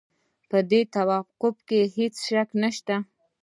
په 0.49 0.57
دې 0.69 0.81
توافق 0.95 1.55
کې 1.67 1.79
هېڅ 1.95 2.15
شک 2.27 2.49
نشته. 2.61 2.95